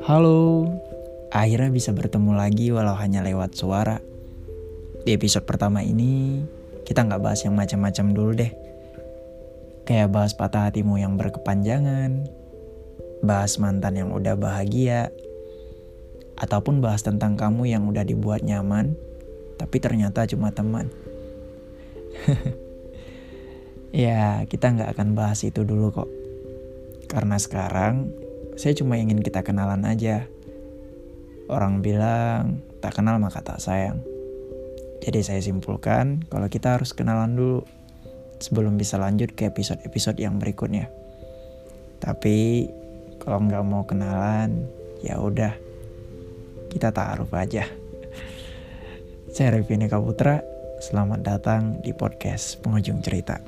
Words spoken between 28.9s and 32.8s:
ingin kita kenalan aja. Orang bilang